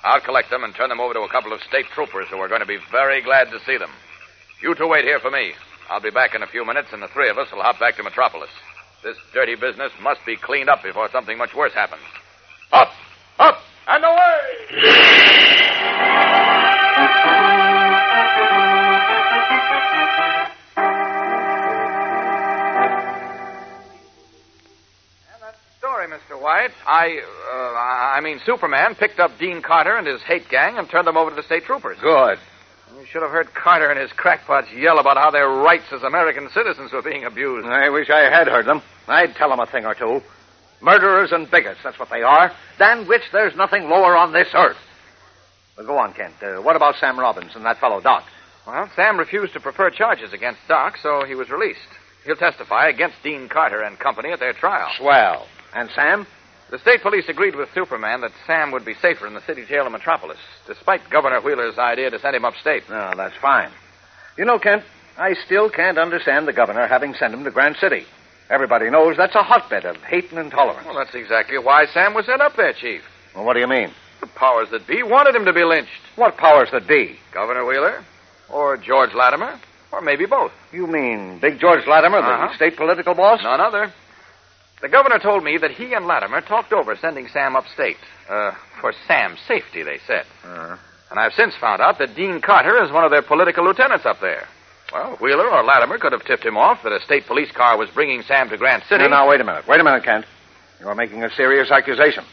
I'll 0.04 0.22
collect 0.22 0.50
them 0.50 0.64
and 0.64 0.74
turn 0.74 0.90
them 0.90 1.00
over 1.00 1.14
to 1.14 1.22
a 1.22 1.30
couple 1.30 1.54
of 1.54 1.62
state 1.62 1.86
troopers 1.94 2.28
who 2.30 2.38
are 2.38 2.48
going 2.48 2.62
to 2.62 2.68
be 2.68 2.78
very 2.92 3.22
glad 3.22 3.52
to 3.52 3.60
see 3.66 3.78
them. 3.78 3.92
You 4.62 4.76
two 4.76 4.88
wait 4.88 5.06
here 5.06 5.20
for 5.20 5.32
me. 5.32 5.54
I'll 5.90 6.02
be 6.02 6.10
back 6.10 6.36
in 6.36 6.44
a 6.44 6.48
few 6.48 6.66
minutes, 6.66 6.90
and 6.94 7.02
the 7.02 7.08
three 7.08 7.30
of 7.30 7.38
us 7.38 7.52
will 7.52 7.62
hop 7.62 7.80
back 7.80 7.96
to 7.98 8.04
Metropolis. 8.04 8.52
This 9.04 9.18
dirty 9.34 9.56
business 9.56 9.92
must 10.02 10.26
be 10.26 10.36
cleaned 10.36 10.70
up 10.70 10.84
before 10.84 11.10
something 11.10 11.38
much 11.38 11.56
worse 11.56 11.74
happens. 11.74 12.02
Up! 12.72 12.92
Up! 13.40 13.60
And 13.88 14.04
away! 14.04 15.30
Mr. 26.10 26.42
White. 26.42 26.72
I, 26.88 27.22
I 28.20 28.22
mean, 28.22 28.42
Superman 28.46 28.96
picked 28.96 29.22
up 29.22 29.40
Dean 29.40 29.62
Carter 29.62 29.96
and 29.96 30.06
his 30.06 30.22
hate 30.24 30.50
gang 30.50 30.78
and 30.78 30.90
turned 30.90 31.08
them 31.08 31.16
over 31.16 31.30
to 31.30 31.36
the 31.38 31.44
state 31.44 31.64
troopers. 31.64 31.98
Good. 32.02 32.38
You 33.00 33.06
should 33.06 33.22
have 33.22 33.32
heard 33.32 33.54
Carter 33.54 33.90
and 33.90 33.98
his 33.98 34.12
crackpots 34.12 34.68
yell 34.74 35.00
about 35.00 35.16
how 35.16 35.32
their 35.32 35.48
rights 35.48 35.86
as 35.94 36.04
American 36.04 36.50
citizens 36.54 36.92
were 36.92 37.02
being 37.02 37.24
abused. 37.24 37.66
I 37.66 37.88
wish 37.88 38.10
I 38.10 38.30
had 38.30 38.50
heard 38.50 38.66
them. 38.66 38.82
I'd 39.08 39.36
tell 39.36 39.48
them 39.48 39.62
a 39.62 39.66
thing 39.66 39.86
or 39.86 39.96
two. 39.96 40.20
Murderers 40.82 41.32
and 41.32 41.50
bigots, 41.50 41.80
that's 41.82 41.98
what 41.98 42.10
they 42.10 42.22
are, 42.22 42.52
than 42.78 43.08
which 43.08 43.22
there's 43.32 43.56
nothing 43.56 43.84
lower 43.84 44.18
on 44.18 44.34
this 44.34 44.50
earth. 44.54 44.76
Well, 45.78 45.88
go 45.88 45.98
on, 45.98 46.12
Kent. 46.12 46.34
Uh, 46.44 46.62
what 46.62 46.76
about 46.76 46.96
Sam 47.00 47.18
Robbins 47.18 47.56
and 47.56 47.64
that 47.64 47.80
fellow, 47.80 48.02
Doc? 48.02 48.26
Well, 48.68 48.90
Sam 48.98 49.18
refused 49.18 49.54
to 49.54 49.62
prefer 49.62 49.92
charges 49.92 50.34
against 50.34 50.60
Doc, 50.68 50.98
so 51.02 51.24
he 51.24 51.36
was 51.36 51.50
released. 51.50 51.80
He'll 52.26 52.36
testify 52.36 52.90
against 52.90 53.16
Dean 53.24 53.48
Carter 53.48 53.82
and 53.82 53.98
company 53.98 54.32
at 54.34 54.42
their 54.42 54.52
trial. 54.52 54.90
Swell. 54.98 55.48
And 55.74 55.90
Sam? 55.96 56.28
The 56.72 56.80
state 56.80 57.02
police 57.02 57.28
agreed 57.28 57.56
with 57.56 57.70
Superman 57.74 58.22
that 58.22 58.32
Sam 58.46 58.72
would 58.72 58.86
be 58.86 58.94
safer 59.02 59.26
in 59.26 59.34
the 59.34 59.42
city 59.42 59.66
jail 59.66 59.86
of 59.88 59.92
Metropolis, 59.92 60.38
despite 60.68 61.10
Governor 61.10 61.42
Wheeler's 61.42 61.80
idea 61.80 62.12
to 62.12 62.20
send 62.20 62.36
him 62.36 62.46
upstate. 62.46 62.88
No, 62.90 63.12
that's 63.18 63.36
fine. 63.42 63.72
You 64.38 64.46
know, 64.46 64.60
Kent, 64.60 64.84
I 65.18 65.34
still 65.34 65.70
can't 65.70 65.98
understand 65.98 66.48
the 66.48 66.54
governor 66.54 66.88
having 66.88 67.14
sent 67.16 67.34
him 67.34 67.44
to 67.44 67.52
Grand 67.52 67.78
City. 67.78 68.06
Everybody 68.52 68.90
knows 68.90 69.18
that's 69.18 69.36
a 69.36 69.44
hotbed 69.44 69.86
of 69.86 69.98
hate 69.98 70.30
and 70.32 70.40
intolerance. 70.40 70.86
Well, 70.86 70.96
that's 70.96 71.14
exactly 71.16 71.58
why 71.58 71.86
Sam 71.88 72.14
was 72.14 72.26
sent 72.26 72.42
up 72.42 72.56
there, 72.56 72.74
Chief. 72.74 73.02
Well, 73.36 73.46
what 73.46 73.54
do 73.54 73.60
you 73.60 73.68
mean? 73.68 73.90
The 74.22 74.28
powers 74.28 74.70
that 74.72 74.86
be 74.88 75.02
wanted 75.02 75.36
him 75.36 75.46
to 75.46 75.54
be 75.54 75.64
lynched. 75.64 75.90
What 76.16 76.38
powers 76.38 76.70
that 76.72 76.88
be? 76.88 77.18
Governor 77.34 77.66
Wheeler, 77.66 78.04
or 78.50 78.78
George 78.78 79.14
Latimer, 79.14 79.60
or 79.92 80.02
maybe 80.02 80.26
both. 80.26 80.52
You 80.72 80.88
mean 80.88 81.40
Big 81.40 81.60
George 81.60 81.86
Latimer, 81.88 82.22
the 82.22 82.28
Uh-huh. 82.28 82.56
state 82.56 82.76
political 82.78 83.14
boss? 83.16 83.42
None 83.44 83.62
other. 83.62 83.92
The 84.82 84.90
governor 84.90 85.20
told 85.20 85.44
me 85.44 85.58
that 85.58 85.72
he 85.72 85.94
and 85.94 86.06
Latimer 86.08 86.42
talked 86.42 86.72
over 86.72 86.96
sending 86.96 87.28
Sam 87.28 87.56
upstate. 87.56 87.98
Uh, 88.30 88.52
for 88.80 88.94
Sam's 89.08 89.40
safety, 89.48 89.84
they 89.84 90.00
said. 90.06 90.26
Uh, 90.46 90.78
And 91.10 91.20
I've 91.20 91.34
since 91.34 91.56
found 91.56 91.82
out 91.82 91.98
that 91.98 92.16
Dean 92.16 92.40
Carter 92.40 92.84
is 92.84 92.92
one 92.92 93.04
of 93.04 93.10
their 93.10 93.24
political 93.24 93.66
lieutenants 93.66 94.06
up 94.06 94.22
there. 94.22 94.48
Well, 94.94 95.18
Wheeler 95.20 95.50
or 95.50 95.64
Latimer 95.64 95.98
could 95.98 96.12
have 96.12 96.24
tipped 96.24 96.46
him 96.46 96.56
off 96.58 96.84
that 96.84 96.92
a 96.92 97.02
state 97.02 97.26
police 97.26 97.52
car 97.52 97.78
was 97.78 97.90
bringing 97.90 98.22
Sam 98.24 98.50
to 98.50 98.58
Grant 98.58 98.84
City. 98.86 99.08
Now, 99.08 99.28
wait 99.28 99.42
a 99.42 99.44
minute. 99.44 99.68
Wait 99.68 99.80
a 99.80 99.84
minute, 99.84 100.04
Kent. 100.04 100.26
You're 100.80 100.96
making 100.96 101.24
a 101.24 101.32
serious 101.32 101.72
accusation. 101.72 102.24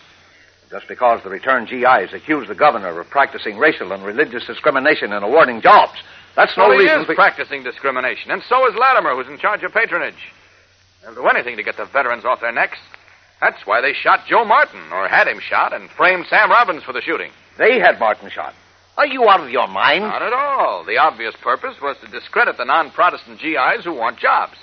Just 0.71 0.89
because 0.89 1.23
the 1.23 1.31
returned 1.31 1.69
GIs 1.69 2.13
accuse 2.13 2.49
the 2.49 2.55
governor 2.55 2.99
of 3.01 3.09
practicing 3.09 3.57
racial 3.57 3.93
and 3.93 4.05
religious 4.05 4.45
discrimination 4.47 5.13
in 5.13 5.23
awarding 5.23 5.61
jobs, 5.63 5.95
that's 6.35 6.57
no 6.57 6.65
well, 6.69 6.73
he 6.73 6.85
reason 6.85 7.01
is 7.01 7.07
for... 7.07 7.15
practicing 7.15 7.63
discrimination, 7.63 8.31
and 8.31 8.43
so 8.49 8.69
is 8.69 8.75
Latimer, 8.75 9.15
who's 9.15 9.29
in 9.29 9.39
charge 9.39 9.63
of 9.63 9.73
patronage. 9.73 10.15
They'll 11.07 11.15
do 11.15 11.29
anything 11.29 11.57
to 11.57 11.63
get 11.63 11.77
the 11.77 11.85
veterans 11.85 12.25
off 12.25 12.41
their 12.41 12.51
necks. 12.51 12.79
That's 13.41 13.65
why 13.65 13.81
they 13.81 13.93
shot 13.93 14.27
Joe 14.29 14.45
Martin, 14.45 14.81
or 14.93 15.07
had 15.07 15.29
him 15.29 15.39
shot, 15.39 15.73
and 15.73 15.89
framed 15.91 16.27
Sam 16.29 16.51
Robbins 16.51 16.83
for 16.83 16.93
the 16.93 17.01
shooting. 17.01 17.31
They 17.59 17.79
had 17.79 18.01
Martin 18.01 18.29
shot. 18.29 18.55
Are 18.97 19.07
you 19.07 19.29
out 19.29 19.41
of 19.41 19.51
your 19.51 19.69
mind? 19.69 20.01
Not 20.01 20.23
at 20.23 20.33
all. 20.33 20.85
The 20.85 20.99
obvious 20.99 21.37
purpose 21.41 21.77
was 21.81 21.97
to 21.99 22.11
discredit 22.11 22.57
the 22.57 22.65
non-Protestant 22.65 23.39
GIs 23.39 23.85
who 23.85 23.93
want 23.95 24.19
jobs 24.19 24.55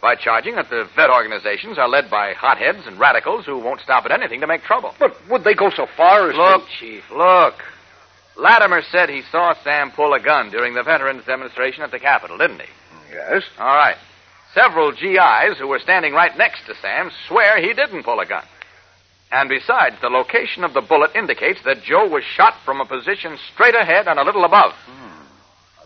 by 0.00 0.16
charging 0.16 0.56
that 0.56 0.70
the 0.70 0.88
vet 0.96 1.10
organizations 1.10 1.78
are 1.78 1.88
led 1.88 2.10
by 2.10 2.32
hotheads 2.32 2.84
and 2.86 2.98
radicals 2.98 3.46
who 3.46 3.58
won't 3.58 3.80
stop 3.80 4.04
at 4.04 4.10
anything 4.10 4.40
to 4.40 4.46
make 4.48 4.64
trouble. 4.64 4.94
But 4.98 5.14
would 5.30 5.44
they 5.44 5.54
go 5.54 5.70
so 5.70 5.86
far 5.96 6.28
as 6.28 6.36
Look, 6.36 6.66
to... 6.66 6.72
Chief, 6.80 7.04
look. 7.12 7.54
Latimer 8.36 8.82
said 8.90 9.08
he 9.08 9.22
saw 9.30 9.54
Sam 9.62 9.92
pull 9.92 10.14
a 10.14 10.20
gun 10.20 10.50
during 10.50 10.74
the 10.74 10.82
veterans 10.82 11.24
demonstration 11.26 11.84
at 11.84 11.92
the 11.92 12.00
Capitol, 12.00 12.38
didn't 12.38 12.60
he? 12.60 12.68
Yes. 13.12 13.44
All 13.58 13.66
right. 13.76 13.96
Several 14.54 14.92
GIs 14.92 15.58
who 15.58 15.66
were 15.68 15.78
standing 15.78 16.12
right 16.12 16.36
next 16.36 16.66
to 16.66 16.74
Sam 16.82 17.10
swear 17.28 17.60
he 17.60 17.72
didn't 17.72 18.02
pull 18.02 18.20
a 18.20 18.26
gun. 18.26 18.44
And 19.30 19.48
besides, 19.48 19.96
the 20.02 20.10
location 20.10 20.62
of 20.62 20.74
the 20.74 20.82
bullet 20.82 21.12
indicates 21.16 21.60
that 21.64 21.82
Joe 21.82 22.06
was 22.06 22.22
shot 22.22 22.54
from 22.66 22.80
a 22.80 22.84
position 22.84 23.38
straight 23.54 23.74
ahead 23.74 24.06
and 24.06 24.18
a 24.18 24.24
little 24.24 24.44
above. 24.44 24.74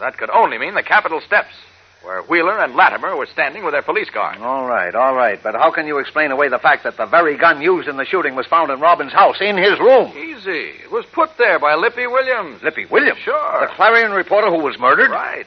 That 0.00 0.18
could 0.18 0.30
only 0.30 0.58
mean 0.58 0.74
the 0.74 0.82
Capitol 0.82 1.20
steps, 1.24 1.54
where 2.02 2.22
Wheeler 2.22 2.58
and 2.58 2.74
Latimer 2.74 3.16
were 3.16 3.26
standing 3.32 3.64
with 3.64 3.72
their 3.72 3.82
police 3.82 4.10
car. 4.10 4.36
All 4.40 4.66
right, 4.66 4.94
all 4.94 5.14
right. 5.14 5.40
But 5.40 5.54
how 5.54 5.70
can 5.70 5.86
you 5.86 5.98
explain 6.00 6.32
away 6.32 6.48
the 6.48 6.58
fact 6.58 6.82
that 6.84 6.96
the 6.96 7.06
very 7.06 7.36
gun 7.38 7.62
used 7.62 7.88
in 7.88 7.96
the 7.96 8.04
shooting 8.04 8.34
was 8.34 8.46
found 8.46 8.70
in 8.72 8.80
Robbins' 8.80 9.12
house, 9.12 9.36
in 9.40 9.56
his 9.56 9.78
room? 9.78 10.10
Easy. 10.16 10.82
It 10.82 10.90
was 10.90 11.06
put 11.14 11.30
there 11.38 11.58
by 11.60 11.76
Lippy 11.76 12.06
Williams. 12.06 12.62
Lippy 12.64 12.84
Williams? 12.86 13.20
Sure. 13.20 13.60
The 13.60 13.72
Clarion 13.74 14.10
reporter 14.10 14.50
who 14.50 14.62
was 14.62 14.76
murdered? 14.78 15.10
Right. 15.10 15.46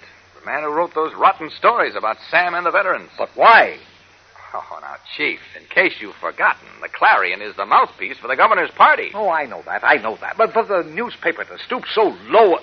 Man 0.49 0.63
who 0.63 0.73
wrote 0.73 0.95
those 0.95 1.13
rotten 1.13 1.51
stories 1.51 1.93
about 1.95 2.17
Sam 2.31 2.55
and 2.55 2.65
the 2.65 2.71
veterans. 2.71 3.11
But 3.19 3.29
why? 3.35 3.77
Oh, 4.51 4.79
now, 4.81 4.95
Chief, 5.15 5.39
in 5.55 5.63
case 5.67 5.93
you've 6.01 6.15
forgotten, 6.15 6.67
the 6.81 6.89
Clarion 6.89 7.39
is 7.39 7.55
the 7.55 7.67
mouthpiece 7.67 8.17
for 8.17 8.27
the 8.27 8.35
governor's 8.35 8.71
party. 8.71 9.11
Oh, 9.13 9.29
I 9.29 9.45
know 9.45 9.61
that. 9.67 9.83
I 9.83 9.97
know 9.97 10.17
that. 10.21 10.39
But 10.39 10.51
for 10.51 10.63
the 10.63 10.81
newspaper 10.89 11.43
to 11.43 11.59
stoop 11.59 11.83
so 11.93 12.17
low. 12.29 12.57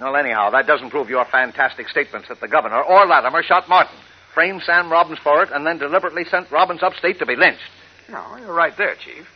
Well, 0.00 0.16
anyhow, 0.16 0.48
that 0.48 0.66
doesn't 0.66 0.88
prove 0.88 1.10
your 1.10 1.26
fantastic 1.26 1.90
statements 1.90 2.28
that 2.28 2.40
the 2.40 2.48
governor 2.48 2.82
or 2.82 3.04
Latimer 3.04 3.42
shot 3.42 3.68
Martin, 3.68 3.98
framed 4.32 4.62
Sam 4.62 4.90
Robbins 4.90 5.18
for 5.18 5.42
it, 5.42 5.50
and 5.52 5.66
then 5.66 5.76
deliberately 5.76 6.24
sent 6.24 6.50
Robbins 6.50 6.82
upstate 6.82 7.18
to 7.18 7.26
be 7.26 7.36
lynched. 7.36 7.60
No, 8.08 8.38
you're 8.38 8.54
right 8.54 8.74
there, 8.78 8.94
Chief. 8.94 9.28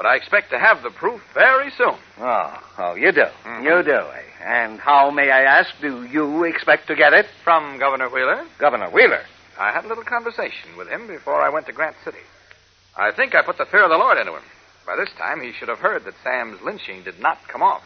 But 0.00 0.06
I 0.06 0.16
expect 0.16 0.48
to 0.48 0.58
have 0.58 0.82
the 0.82 0.88
proof 0.88 1.20
very 1.34 1.70
soon. 1.76 1.94
Oh, 2.18 2.62
oh, 2.78 2.94
you 2.94 3.12
do. 3.12 3.20
Mm-hmm. 3.20 3.64
You 3.64 3.82
do, 3.82 3.98
eh? 3.98 4.22
And 4.42 4.80
how, 4.80 5.10
may 5.10 5.30
I 5.30 5.42
ask, 5.42 5.68
do 5.82 6.06
you 6.06 6.44
expect 6.44 6.86
to 6.86 6.96
get 6.96 7.12
it? 7.12 7.26
From 7.44 7.78
Governor 7.78 8.08
Wheeler. 8.08 8.46
Governor 8.58 8.88
Wheeler? 8.88 9.20
I 9.58 9.72
had 9.72 9.84
a 9.84 9.88
little 9.88 10.04
conversation 10.04 10.74
with 10.78 10.88
him 10.88 11.06
before 11.06 11.42
I 11.42 11.50
went 11.50 11.66
to 11.66 11.74
Grant 11.74 11.96
City. 12.02 12.24
I 12.96 13.12
think 13.12 13.34
I 13.34 13.42
put 13.42 13.58
the 13.58 13.66
fear 13.66 13.84
of 13.84 13.90
the 13.90 13.98
Lord 13.98 14.16
into 14.16 14.32
him. 14.32 14.42
By 14.86 14.96
this 14.96 15.10
time, 15.18 15.42
he 15.42 15.52
should 15.52 15.68
have 15.68 15.80
heard 15.80 16.06
that 16.06 16.14
Sam's 16.24 16.62
lynching 16.62 17.02
did 17.02 17.20
not 17.20 17.36
come 17.46 17.62
off. 17.62 17.84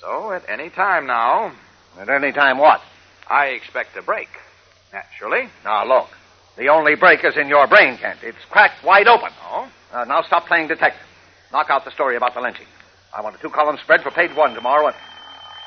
So, 0.00 0.30
at 0.30 0.48
any 0.48 0.70
time 0.70 1.08
now. 1.08 1.50
At 1.98 2.08
any 2.08 2.30
time 2.30 2.58
what? 2.58 2.82
I 3.28 3.46
expect 3.46 3.96
a 3.96 4.02
break. 4.02 4.28
Naturally. 4.92 5.48
Now, 5.64 5.84
look. 5.88 6.06
The 6.56 6.68
only 6.68 6.94
break 6.94 7.24
is 7.24 7.36
in 7.36 7.48
your 7.48 7.66
brain, 7.66 7.98
Kent. 7.98 8.20
It's 8.22 8.38
cracked 8.48 8.84
wide 8.84 9.08
open. 9.08 9.30
Oh? 9.42 9.68
Uh, 9.92 10.04
now 10.04 10.22
stop 10.22 10.46
playing 10.46 10.68
detective. 10.68 11.02
Knock 11.52 11.70
out 11.70 11.84
the 11.84 11.90
story 11.92 12.16
about 12.16 12.34
the 12.34 12.40
lynching. 12.40 12.66
I 13.16 13.20
want 13.20 13.36
a 13.36 13.38
two 13.38 13.50
column 13.50 13.78
spread 13.82 14.02
for 14.02 14.10
page 14.10 14.34
one 14.34 14.54
tomorrow. 14.54 14.88
And... 14.88 14.96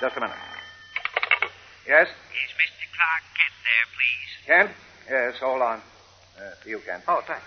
Just 0.01 0.17
a 0.17 0.21
minute. 0.21 0.35
Yes? 1.87 2.07
Is 2.07 2.51
Mr. 2.55 2.85
Clark 2.95 3.23
Kent 3.35 3.55
there, 3.65 3.85
please? 3.95 4.31
Kent? 4.45 4.69
Yes, 5.09 5.39
hold 5.39 5.61
on. 5.61 5.81
Uh, 6.37 6.53
you, 6.65 6.79
Kent. 6.85 7.03
Oh, 7.07 7.21
thanks. 7.25 7.43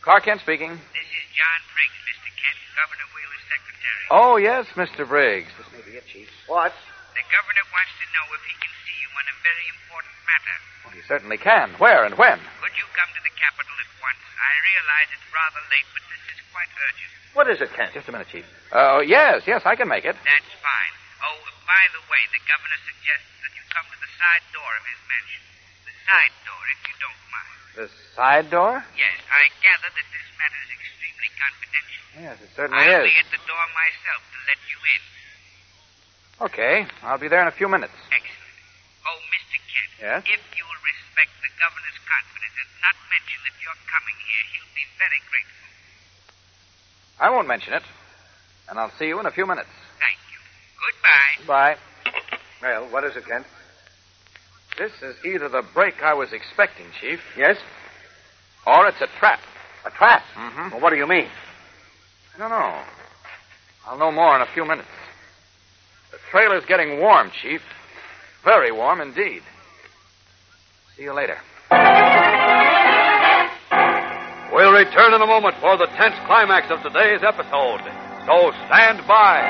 Clark 0.00 0.24
Kent 0.24 0.40
speaking. 0.40 0.70
This 0.70 1.08
is 1.12 1.24
John 1.36 1.60
Briggs, 1.74 2.00
Mr. 2.08 2.30
Kent, 2.32 2.58
Governor 2.78 3.08
Wheeler's 3.12 3.44
secretary. 3.50 4.04
Oh, 4.08 4.34
yes, 4.40 4.64
Mr. 4.78 5.02
Briggs. 5.08 5.52
This 5.58 5.68
may 5.74 5.82
be 5.84 5.96
it, 5.98 6.06
Chief. 6.06 6.28
What? 6.46 6.72
The 7.12 7.24
governor 7.28 7.66
wants 7.68 7.92
to 8.00 8.06
know 8.14 8.26
if 8.32 8.42
he 8.48 8.54
can 8.56 8.72
see 8.86 8.99
you 9.10 9.18
on 9.18 9.26
a 9.26 9.36
very 9.42 9.66
important 9.74 10.14
matter. 10.22 10.56
Well, 10.86 10.94
he 10.94 11.02
certainly 11.10 11.38
can. 11.38 11.74
Where 11.82 12.06
and 12.06 12.14
when? 12.14 12.38
Could 12.62 12.76
you 12.78 12.86
come 12.94 13.10
to 13.10 13.22
the 13.26 13.34
capital 13.34 13.74
at 13.74 13.90
once? 13.98 14.22
I 14.38 14.52
realize 14.62 15.08
it's 15.10 15.28
rather 15.34 15.62
late, 15.66 15.88
but 15.90 16.02
this 16.06 16.22
is 16.30 16.38
quite 16.54 16.70
urgent. 16.70 17.10
What 17.34 17.46
is 17.50 17.58
it, 17.58 17.70
Kent? 17.74 17.90
Just 17.94 18.06
a 18.06 18.12
minute, 18.14 18.30
Chief. 18.30 18.46
Oh, 18.70 18.98
uh, 18.98 19.00
yes, 19.02 19.42
yes, 19.50 19.66
I 19.66 19.74
can 19.74 19.90
make 19.90 20.06
it. 20.06 20.14
That's 20.14 20.52
fine. 20.62 20.94
Oh, 21.26 21.38
by 21.66 21.82
the 21.90 22.02
way, 22.06 22.22
the 22.30 22.42
governor 22.46 22.78
suggests 22.86 23.30
that 23.42 23.52
you 23.58 23.62
come 23.74 23.86
to 23.90 23.98
the 23.98 24.10
side 24.14 24.44
door 24.54 24.70
of 24.78 24.84
his 24.86 25.00
mansion. 25.10 25.42
The 25.90 25.94
side 26.06 26.34
door, 26.46 26.62
if 26.70 26.80
you 26.86 26.94
don't 27.02 27.22
mind. 27.34 27.56
The 27.74 27.88
side 28.14 28.46
door? 28.50 28.72
Yes, 28.94 29.18
I 29.26 29.50
gather 29.58 29.90
that 29.90 30.08
this 30.14 30.26
matter 30.38 30.58
is 30.62 30.70
extremely 30.70 31.30
confidential. 31.34 32.02
Yes, 32.22 32.36
it 32.38 32.50
certainly 32.54 32.86
I'll 32.86 33.02
is. 33.02 33.10
I'll 33.10 33.14
be 33.14 33.18
at 33.18 33.30
the 33.34 33.42
door 33.50 33.64
myself 33.74 34.20
to 34.30 34.38
let 34.46 34.60
you 34.70 34.78
in. 34.78 35.02
Okay, 36.40 36.74
I'll 37.02 37.18
be 37.20 37.28
there 37.28 37.42
in 37.42 37.50
a 37.50 37.54
few 37.54 37.68
minutes. 37.68 37.92
Excellent. 38.08 38.39
Oh, 39.10 39.18
Mr. 39.26 39.58
Kent. 39.66 39.90
Yes? 39.98 40.22
If 40.22 40.42
you 40.54 40.62
will 40.62 40.82
respect 40.86 41.34
the 41.42 41.50
governor's 41.58 41.98
confidence 42.06 42.54
and 42.62 42.70
not 42.78 42.94
mention 43.10 43.38
that 43.42 43.56
you're 43.58 43.82
coming 43.90 44.14
here, 44.22 44.44
he'll 44.54 44.74
be 44.78 44.86
very 45.02 45.20
grateful. 45.26 45.66
I 47.18 47.26
won't 47.34 47.50
mention 47.50 47.74
it. 47.74 47.82
And 48.70 48.78
I'll 48.78 48.94
see 49.02 49.10
you 49.10 49.18
in 49.18 49.26
a 49.26 49.34
few 49.34 49.46
minutes. 49.50 49.68
Thank 49.98 50.14
you. 50.30 50.38
Goodbye. 50.78 51.34
Goodbye. 51.42 51.76
Well, 52.62 52.86
what 52.94 53.02
is 53.02 53.16
it, 53.16 53.26
Kent? 53.26 53.46
This 54.78 54.92
is 55.02 55.16
either 55.26 55.48
the 55.48 55.66
break 55.74 56.02
I 56.02 56.14
was 56.14 56.32
expecting, 56.32 56.86
Chief. 57.00 57.18
Yes? 57.36 57.58
Or 58.66 58.86
it's 58.86 59.00
a 59.00 59.08
trap. 59.18 59.40
A 59.84 59.90
trap? 59.90 60.22
Mm-hmm. 60.36 60.70
Well, 60.70 60.80
what 60.80 60.90
do 60.90 60.96
you 60.96 61.06
mean? 61.06 61.26
I 62.36 62.38
don't 62.38 62.50
know. 62.50 62.82
I'll 63.86 63.98
know 63.98 64.12
more 64.12 64.36
in 64.36 64.42
a 64.42 64.46
few 64.46 64.64
minutes. 64.64 64.88
The 66.12 66.18
trailer's 66.30 66.64
getting 66.66 67.00
warm, 67.00 67.30
Chief. 67.42 67.60
Very 68.44 68.72
warm 68.72 69.00
indeed. 69.00 69.42
See 70.96 71.02
you 71.02 71.12
later. 71.12 71.38
We'll 74.52 74.72
return 74.72 75.14
in 75.14 75.22
a 75.22 75.26
moment 75.26 75.54
for 75.60 75.76
the 75.76 75.86
tense 75.96 76.16
climax 76.26 76.70
of 76.70 76.82
today's 76.82 77.22
episode. 77.22 77.80
So 78.26 78.52
stand 78.66 79.06
by. 79.06 79.40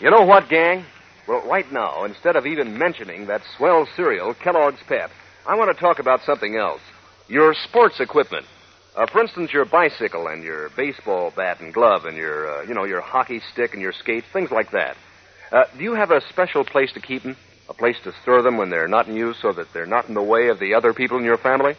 You 0.00 0.10
know 0.10 0.24
what, 0.24 0.48
gang? 0.48 0.84
Well, 1.26 1.46
right 1.46 1.70
now, 1.72 2.04
instead 2.04 2.36
of 2.36 2.46
even 2.46 2.78
mentioning 2.78 3.26
that 3.26 3.42
swell 3.56 3.86
cereal, 3.94 4.34
Kellogg's 4.34 4.82
Pep, 4.88 5.10
I 5.46 5.56
want 5.56 5.74
to 5.74 5.80
talk 5.80 5.98
about 5.98 6.22
something 6.22 6.56
else. 6.56 6.80
Your 7.28 7.54
sports 7.54 8.00
equipment. 8.00 8.46
Uh, 8.96 9.06
for 9.06 9.20
instance, 9.20 9.52
your 9.52 9.64
bicycle 9.64 10.26
and 10.26 10.42
your 10.42 10.70
baseball 10.76 11.32
bat 11.36 11.60
and 11.60 11.72
glove 11.72 12.04
and 12.06 12.16
your, 12.16 12.50
uh, 12.50 12.62
you 12.62 12.74
know, 12.74 12.84
your 12.84 13.00
hockey 13.00 13.40
stick 13.52 13.72
and 13.74 13.82
your 13.82 13.92
skates, 13.92 14.26
things 14.32 14.50
like 14.50 14.70
that. 14.72 14.96
Uh, 15.50 15.64
do 15.76 15.84
you 15.84 15.94
have 15.94 16.10
a 16.10 16.20
special 16.28 16.64
place 16.64 16.92
to 16.92 17.00
keep 17.00 17.22
them? 17.22 17.36
A 17.68 17.74
place 17.74 17.96
to 18.04 18.12
store 18.22 18.42
them 18.42 18.56
when 18.56 18.70
they're 18.70 18.88
not 18.88 19.08
in 19.08 19.16
use 19.16 19.36
so 19.40 19.52
that 19.52 19.72
they're 19.72 19.86
not 19.86 20.08
in 20.08 20.14
the 20.14 20.22
way 20.22 20.48
of 20.48 20.58
the 20.58 20.74
other 20.74 20.92
people 20.92 21.18
in 21.18 21.24
your 21.24 21.36
family? 21.36 21.74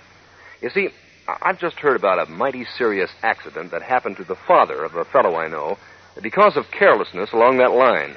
You 0.62 0.70
see, 0.70 0.90
I've 1.28 1.60
just 1.60 1.78
heard 1.78 1.96
about 1.96 2.20
a 2.20 2.32
mighty 2.32 2.66
serious 2.78 3.10
accident 3.22 3.72
that 3.72 3.82
happened 3.82 4.18
to 4.18 4.24
the 4.24 4.36
father 4.36 4.84
of 4.84 4.96
a 4.96 5.06
fellow 5.06 5.36
I 5.36 5.48
know 5.48 5.78
because 6.22 6.58
of 6.58 6.72
carelessness 6.72 7.32
along 7.32 7.58
that 7.58 7.72
line. 7.72 8.16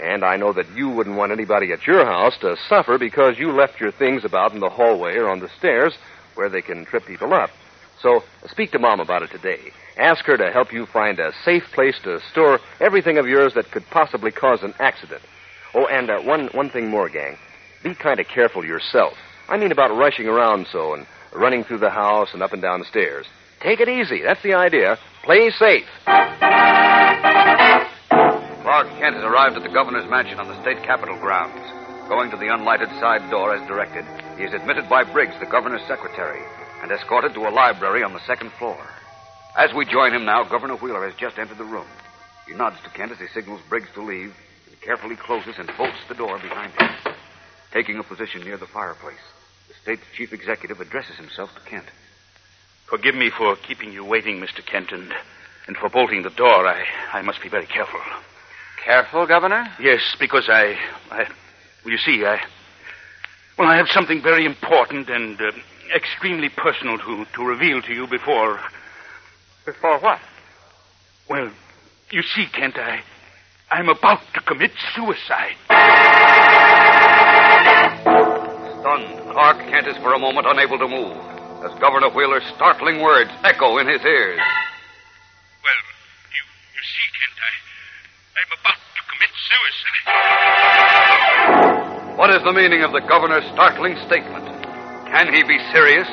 And 0.00 0.24
I 0.24 0.36
know 0.36 0.52
that 0.52 0.70
you 0.74 0.88
wouldn't 0.88 1.16
want 1.16 1.32
anybody 1.32 1.72
at 1.72 1.86
your 1.86 2.04
house 2.06 2.38
to 2.40 2.56
suffer 2.68 2.98
because 2.98 3.38
you 3.38 3.52
left 3.52 3.80
your 3.80 3.90
things 3.90 4.24
about 4.24 4.52
in 4.52 4.60
the 4.60 4.70
hallway 4.70 5.16
or 5.16 5.28
on 5.28 5.40
the 5.40 5.50
stairs 5.58 5.94
where 6.34 6.48
they 6.48 6.62
can 6.62 6.84
trip 6.84 7.04
people 7.04 7.34
up. 7.34 7.50
So 8.02 8.22
speak 8.46 8.72
to 8.72 8.78
Mom 8.78 9.00
about 9.00 9.22
it 9.22 9.30
today. 9.30 9.72
Ask 9.98 10.24
her 10.26 10.36
to 10.36 10.52
help 10.52 10.72
you 10.72 10.86
find 10.86 11.18
a 11.18 11.32
safe 11.44 11.64
place 11.74 11.98
to 12.04 12.20
store 12.30 12.60
everything 12.80 13.18
of 13.18 13.26
yours 13.26 13.54
that 13.54 13.70
could 13.72 13.84
possibly 13.90 14.30
cause 14.30 14.62
an 14.62 14.74
accident. 14.78 15.22
Oh, 15.74 15.86
and 15.86 16.08
uh, 16.08 16.20
one 16.20 16.48
one 16.52 16.70
thing 16.70 16.88
more, 16.88 17.08
gang. 17.08 17.36
Be 17.82 17.94
kind 17.94 18.20
of 18.20 18.28
careful 18.28 18.64
yourself. 18.64 19.14
I 19.48 19.56
mean 19.56 19.72
about 19.72 19.96
rushing 19.96 20.26
around 20.26 20.66
so 20.70 20.94
and 20.94 21.06
running 21.34 21.64
through 21.64 21.78
the 21.78 21.90
house 21.90 22.28
and 22.32 22.42
up 22.42 22.52
and 22.52 22.62
down 22.62 22.80
the 22.80 22.86
stairs. 22.86 23.26
Take 23.60 23.80
it 23.80 23.88
easy. 23.88 24.22
That's 24.22 24.42
the 24.42 24.54
idea. 24.54 24.98
Play 25.24 25.50
safe. 25.50 25.86
Clark 28.62 28.88
Kent 29.00 29.16
has 29.16 29.24
arrived 29.24 29.56
at 29.56 29.62
the 29.62 29.72
governor's 29.72 30.08
mansion 30.08 30.38
on 30.38 30.46
the 30.46 30.60
state 30.62 30.82
capitol 30.84 31.18
grounds. 31.18 31.58
Going 32.08 32.30
to 32.30 32.36
the 32.36 32.46
unlighted 32.46 32.88
side 33.00 33.28
door 33.30 33.54
as 33.54 33.66
directed, 33.66 34.04
he 34.38 34.44
is 34.44 34.54
admitted 34.54 34.88
by 34.88 35.04
Briggs, 35.04 35.34
the 35.40 35.46
governor's 35.46 35.86
secretary, 35.88 36.40
and 36.82 36.90
escorted 36.92 37.34
to 37.34 37.46
a 37.46 37.50
library 37.50 38.02
on 38.02 38.12
the 38.12 38.24
second 38.26 38.52
floor. 38.52 38.78
As 39.56 39.72
we 39.74 39.84
join 39.84 40.12
him 40.14 40.24
now, 40.24 40.44
Governor 40.44 40.76
Wheeler 40.76 41.04
has 41.08 41.18
just 41.18 41.38
entered 41.38 41.58
the 41.58 41.64
room. 41.64 41.86
He 42.46 42.54
nods 42.54 42.76
to 42.84 42.90
Kent 42.90 43.12
as 43.12 43.18
he 43.18 43.26
signals 43.28 43.60
Briggs 43.68 43.88
to 43.94 44.02
leave 44.02 44.34
and 44.68 44.80
carefully 44.80 45.16
closes 45.16 45.56
and 45.58 45.70
bolts 45.76 45.98
the 46.08 46.14
door 46.14 46.38
behind 46.38 46.72
him. 46.72 46.90
Taking 47.72 47.98
a 47.98 48.02
position 48.02 48.42
near 48.42 48.56
the 48.56 48.66
fireplace, 48.66 49.18
the 49.68 49.74
state's 49.82 50.06
chief 50.16 50.32
executive 50.32 50.80
addresses 50.80 51.16
himself 51.16 51.54
to 51.54 51.60
Kent. 51.68 51.86
Forgive 52.86 53.14
me 53.14 53.30
for 53.30 53.56
keeping 53.56 53.92
you 53.92 54.04
waiting, 54.04 54.40
Mr. 54.40 54.64
Kent, 54.64 54.92
and, 54.92 55.12
and 55.66 55.76
for 55.76 55.90
bolting 55.90 56.22
the 56.22 56.30
door. 56.30 56.66
I, 56.66 56.84
I 57.12 57.20
must 57.20 57.42
be 57.42 57.50
very 57.50 57.66
careful. 57.66 58.00
Careful, 58.82 59.26
Governor? 59.26 59.68
Yes, 59.78 60.00
because 60.18 60.48
I, 60.48 60.78
I, 61.10 61.28
well, 61.84 61.92
you 61.92 61.98
see, 61.98 62.24
I, 62.24 62.40
well, 63.58 63.68
I 63.68 63.76
have 63.76 63.88
something 63.88 64.22
very 64.22 64.46
important 64.46 65.10
and 65.10 65.38
uh, 65.38 65.50
extremely 65.94 66.48
personal 66.48 66.98
to, 66.98 67.24
to 67.34 67.44
reveal 67.44 67.82
to 67.82 67.92
you 67.92 68.06
before. 68.06 68.60
Before 69.64 69.98
what? 70.00 70.20
Well, 71.28 71.50
you 72.10 72.22
see, 72.22 72.46
Kent, 72.52 72.76
I, 72.78 73.02
I'm 73.70 73.88
about 73.88 74.20
to 74.34 74.40
commit 74.40 74.72
suicide. 74.94 75.56
Stunned, 78.80 79.32
Clark 79.32 79.58
Kent 79.68 79.86
is 79.88 79.96
for 79.98 80.14
a 80.14 80.18
moment 80.18 80.46
unable 80.48 80.78
to 80.78 80.88
move 80.88 81.16
as 81.64 81.78
Governor 81.80 82.08
Wheeler's 82.10 82.46
startling 82.56 83.02
words 83.02 83.30
echo 83.44 83.78
in 83.78 83.88
his 83.88 84.00
ears. 84.04 84.38
Well, 84.38 85.80
you, 86.32 86.42
you 86.72 86.82
see, 86.82 87.06
Kent, 87.12 87.36
I, 87.44 87.52
I'm 88.40 88.50
about 88.56 88.78
to 88.78 89.02
commit 89.10 89.32
suicide. 89.52 90.08
What 92.16 92.30
is 92.30 92.42
the 92.42 92.52
meaning 92.52 92.82
of 92.82 92.92
the 92.92 93.00
governor's 93.00 93.44
startling 93.52 93.96
statement? 94.06 94.47
Can 95.10 95.32
he 95.32 95.42
be 95.42 95.58
serious? 95.72 96.06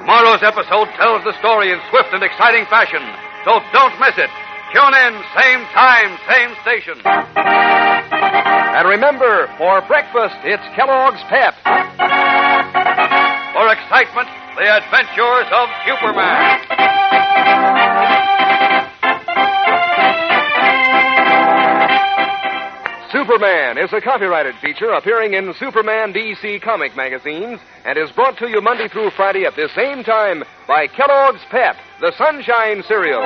Tomorrow's 0.00 0.42
episode 0.42 0.88
tells 0.96 1.22
the 1.24 1.36
story 1.38 1.70
in 1.70 1.78
swift 1.90 2.08
and 2.12 2.22
exciting 2.22 2.64
fashion, 2.66 3.02
so 3.44 3.60
don't 3.72 3.94
miss 4.00 4.16
it. 4.16 4.30
Tune 4.72 4.94
in, 4.96 5.12
same 5.36 5.62
time, 5.76 6.16
same 6.26 6.56
station. 6.64 6.96
And 7.04 8.88
remember, 8.88 9.46
for 9.58 9.82
breakfast, 9.86 10.36
it's 10.42 10.64
Kellogg's 10.74 11.20
Pep. 11.28 11.54
For 13.52 13.68
excitement, 13.68 14.28
the 14.56 14.66
adventures 14.72 15.48
of 15.52 15.68
Superman. 15.84 17.81
Superman 23.22 23.78
is 23.78 23.92
a 23.92 24.00
copyrighted 24.00 24.56
feature 24.56 24.90
appearing 24.90 25.34
in 25.34 25.54
Superman 25.54 26.12
DC 26.12 26.60
comic 26.60 26.96
magazines 26.96 27.60
and 27.84 27.96
is 27.96 28.10
brought 28.10 28.36
to 28.38 28.48
you 28.48 28.60
Monday 28.60 28.88
through 28.88 29.10
Friday 29.10 29.44
at 29.44 29.54
the 29.54 29.68
same 29.76 30.02
time 30.02 30.42
by 30.66 30.88
Kellogg's 30.88 31.40
Pep, 31.48 31.76
the 32.00 32.10
Sunshine 32.18 32.82
Cereal. 32.82 33.22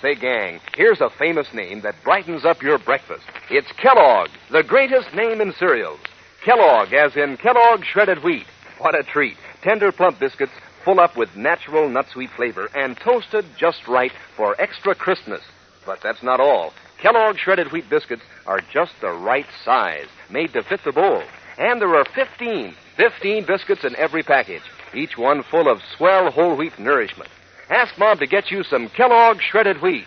Say, 0.00 0.14
gang, 0.14 0.60
here's 0.76 1.00
a 1.00 1.10
famous 1.18 1.48
name 1.52 1.80
that 1.80 1.96
brightens 2.04 2.44
up 2.44 2.62
your 2.62 2.78
breakfast. 2.78 3.24
It's 3.50 3.72
Kellogg, 3.82 4.28
the 4.52 4.62
greatest 4.62 5.12
name 5.12 5.40
in 5.40 5.52
cereals. 5.58 5.98
Kellogg, 6.44 6.92
as 6.92 7.16
in 7.16 7.36
Kellogg 7.36 7.82
shredded 7.84 8.22
wheat. 8.22 8.46
What 8.78 8.94
a 8.94 9.02
treat. 9.02 9.36
Tender, 9.62 9.90
plump 9.90 10.20
biscuits 10.20 10.52
full 10.84 11.00
up 11.00 11.16
with 11.16 11.36
natural 11.36 11.88
nut 11.88 12.06
sweet 12.12 12.30
flavor 12.30 12.70
and 12.74 12.96
toasted 12.96 13.44
just 13.56 13.86
right 13.86 14.12
for 14.36 14.60
extra 14.60 14.94
crispness. 14.94 15.42
But 15.86 16.00
that's 16.02 16.22
not 16.22 16.40
all. 16.40 16.72
Kellogg 16.98 17.38
shredded 17.38 17.72
wheat 17.72 17.88
biscuits 17.88 18.22
are 18.46 18.60
just 18.72 18.92
the 19.00 19.10
right 19.10 19.46
size, 19.64 20.08
made 20.30 20.52
to 20.52 20.62
fit 20.62 20.80
the 20.84 20.92
bowl. 20.92 21.22
And 21.58 21.80
there 21.80 21.94
are 21.94 22.04
15, 22.14 22.74
15 22.96 23.44
biscuits 23.44 23.84
in 23.84 23.96
every 23.96 24.22
package, 24.22 24.62
each 24.94 25.16
one 25.16 25.42
full 25.42 25.68
of 25.68 25.80
swell 25.96 26.30
whole 26.30 26.56
wheat 26.56 26.78
nourishment. 26.78 27.30
Ask 27.70 27.96
Mom 27.98 28.18
to 28.18 28.26
get 28.26 28.50
you 28.50 28.64
some 28.64 28.88
Kellogg 28.88 29.40
shredded 29.40 29.80
wheat. 29.80 30.06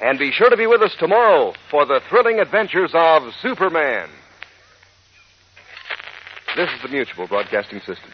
And 0.00 0.18
be 0.18 0.32
sure 0.32 0.48
to 0.48 0.56
be 0.56 0.66
with 0.66 0.80
us 0.80 0.94
tomorrow 0.98 1.52
for 1.70 1.84
the 1.84 2.00
thrilling 2.08 2.40
adventures 2.40 2.92
of 2.94 3.34
Superman. 3.42 4.08
This 6.56 6.70
is 6.70 6.82
the 6.82 6.88
Mutual 6.88 7.26
Broadcasting 7.26 7.80
System. 7.80 8.10